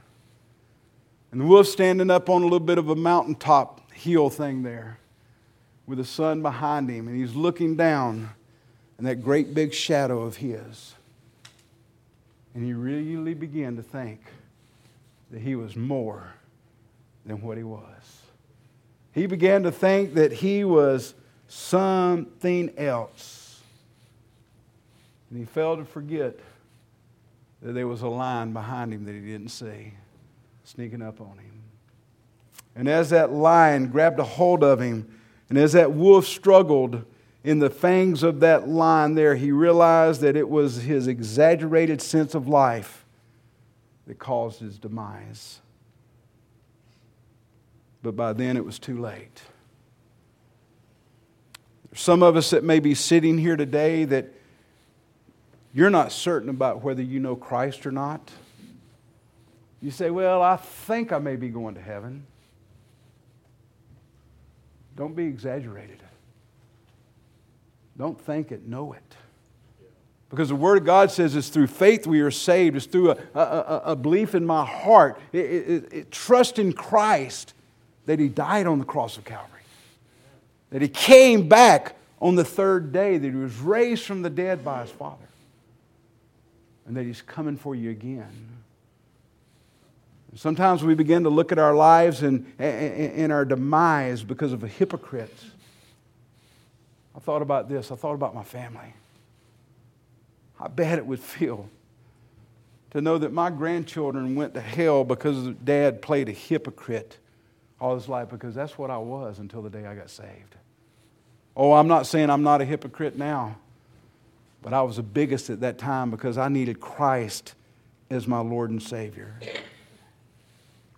[1.31, 4.99] And the wolf standing up on a little bit of a mountaintop hill thing there
[5.85, 8.29] with the sun behind him, and he's looking down
[8.99, 10.93] in that great big shadow of his.
[12.53, 14.21] And he really began to think
[15.31, 16.33] that he was more
[17.25, 18.18] than what he was.
[19.11, 21.13] He began to think that he was
[21.47, 23.61] something else.
[25.29, 26.39] And he failed to forget
[27.61, 29.93] that there was a line behind him that he didn't see.
[30.63, 31.63] sneaking up on him.
[32.75, 37.03] And as that lion grabbed a hold of him, and as that wolf struggled
[37.43, 42.35] in the fangs of that lion there, he realized that it was his exaggerated sense
[42.35, 43.05] of life
[44.05, 45.59] that caused his demise.
[48.01, 49.41] But by then it was too late.
[51.89, 54.31] There's some of us that may be sitting here today that
[55.73, 58.31] you're not certain about whether you know Christ or not.
[59.81, 62.25] You say, Well, I think I may be going to heaven.
[64.95, 66.01] Don't be exaggerated.
[67.97, 69.15] Don't think it, know it.
[70.29, 72.75] Because the Word of God says it's through faith we are saved.
[72.75, 77.53] It's through a, a, a belief in my heart, it, it, it, trust in Christ
[78.09, 79.61] that He died on the cross of Calvary,
[80.71, 84.65] that He came back on the third day, that He was raised from the dead
[84.65, 85.27] by His Father,
[86.87, 88.31] and that He's coming for you again.
[90.33, 94.67] Sometimes we begin to look at our lives and, and, our demise because of a
[94.67, 95.37] hypocrite.
[97.15, 97.91] I thought about this.
[97.91, 98.95] I thought about my family.
[100.57, 101.69] How bad it would feel
[102.89, 107.19] to know that my grandchildren went to hell because dad played a hypocrite
[107.79, 110.55] all his life because that's what I was until the day I got saved.
[111.55, 113.57] Oh, I'm not saying I'm not a hypocrite now,
[114.61, 117.55] but I was the biggest at that time because I needed Christ
[118.09, 119.35] as my Lord and Savior.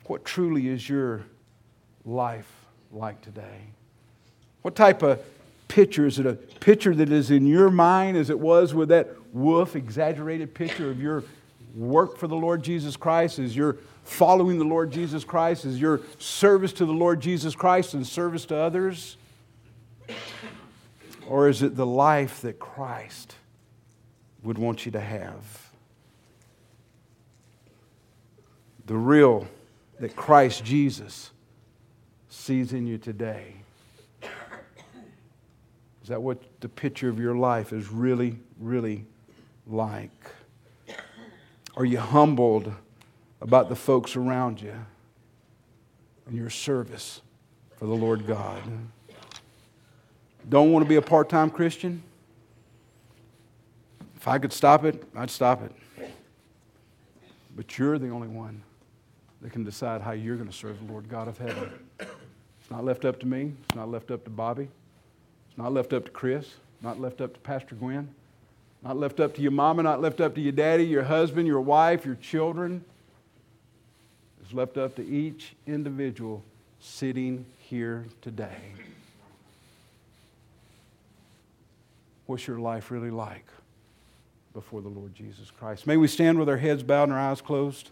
[0.05, 1.23] What truly is your
[2.05, 2.51] life
[2.91, 3.61] like today?
[4.61, 5.19] What type of
[5.67, 6.05] picture?
[6.05, 9.75] Is it a picture that is in your mind as it was with that woof
[9.75, 11.23] exaggerated picture of your
[11.76, 13.39] work for the Lord Jesus Christ?
[13.39, 15.65] Is your following the Lord Jesus Christ?
[15.65, 19.17] Is your service to the Lord Jesus Christ and service to others?
[21.28, 23.36] Or is it the life that Christ
[24.43, 25.69] would want you to have?
[28.88, 29.47] The real
[29.99, 31.32] that Christ Jesus
[32.30, 33.55] sees in you today?
[36.01, 39.05] Is that what the picture of your life is really, really
[39.67, 40.09] like?
[41.76, 42.74] Are you humbled
[43.41, 44.76] about the folks around you
[46.28, 47.22] and your service
[47.78, 48.61] for the Lord God?
[50.49, 52.03] Don't want to be a part time Christian?
[54.15, 56.11] If I could stop it, I'd stop it.
[57.55, 58.61] But you're the only one
[59.41, 61.72] that can decide how you're going to serve the Lord God of heaven.
[61.99, 63.53] It's not left up to me.
[63.63, 64.69] It's not left up to Bobby.
[65.49, 66.55] It's not left up to Chris.
[66.82, 68.13] Not left up to Pastor Gwen.
[68.84, 69.84] Not left up to your mama.
[69.84, 72.84] Not left up to your daddy, your husband, your wife, your children.
[74.43, 76.43] It's left up to each individual
[76.79, 78.57] sitting here today.
[82.25, 83.45] What's your life really like
[84.53, 85.86] before the Lord Jesus Christ?
[85.86, 87.89] May we stand with our heads bowed and our eyes closed.